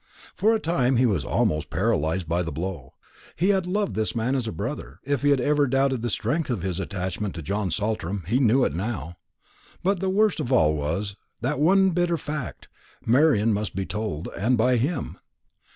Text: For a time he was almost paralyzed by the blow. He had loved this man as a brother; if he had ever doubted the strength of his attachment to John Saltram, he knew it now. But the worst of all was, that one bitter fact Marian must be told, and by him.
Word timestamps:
For 0.33 0.55
a 0.55 0.59
time 0.59 0.95
he 0.95 1.05
was 1.05 1.23
almost 1.23 1.69
paralyzed 1.69 2.27
by 2.27 2.41
the 2.41 2.51
blow. 2.51 2.95
He 3.35 3.49
had 3.49 3.67
loved 3.67 3.93
this 3.93 4.15
man 4.15 4.33
as 4.35 4.47
a 4.47 4.51
brother; 4.51 4.99
if 5.03 5.21
he 5.21 5.29
had 5.29 5.39
ever 5.39 5.67
doubted 5.67 6.01
the 6.01 6.09
strength 6.09 6.49
of 6.49 6.63
his 6.63 6.79
attachment 6.79 7.35
to 7.35 7.43
John 7.43 7.69
Saltram, 7.69 8.23
he 8.25 8.39
knew 8.39 8.63
it 8.65 8.73
now. 8.73 9.17
But 9.83 9.99
the 9.99 10.09
worst 10.09 10.39
of 10.39 10.51
all 10.51 10.73
was, 10.73 11.15
that 11.41 11.59
one 11.59 11.91
bitter 11.91 12.17
fact 12.17 12.67
Marian 13.05 13.53
must 13.53 13.75
be 13.75 13.85
told, 13.85 14.27
and 14.35 14.57
by 14.57 14.77
him. 14.77 15.19